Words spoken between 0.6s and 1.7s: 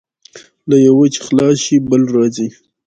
له یوه چې خلاص